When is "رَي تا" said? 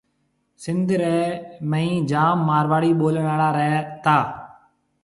3.57-4.17